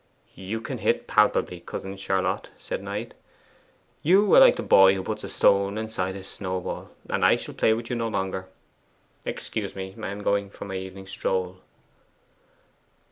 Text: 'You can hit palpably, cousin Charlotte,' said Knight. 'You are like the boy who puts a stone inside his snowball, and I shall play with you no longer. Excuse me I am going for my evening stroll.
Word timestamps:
'You 0.33 0.61
can 0.61 0.79
hit 0.79 1.05
palpably, 1.05 1.59
cousin 1.59 1.95
Charlotte,' 1.95 2.49
said 2.57 2.81
Knight. 2.81 3.13
'You 4.01 4.33
are 4.33 4.39
like 4.39 4.55
the 4.55 4.63
boy 4.63 4.95
who 4.95 5.03
puts 5.03 5.23
a 5.23 5.29
stone 5.29 5.77
inside 5.77 6.15
his 6.15 6.27
snowball, 6.27 6.89
and 7.07 7.23
I 7.23 7.35
shall 7.35 7.53
play 7.53 7.75
with 7.75 7.91
you 7.91 7.95
no 7.95 8.07
longer. 8.07 8.47
Excuse 9.25 9.75
me 9.75 9.93
I 10.01 10.07
am 10.09 10.23
going 10.23 10.49
for 10.49 10.65
my 10.65 10.73
evening 10.75 11.05
stroll. 11.05 11.59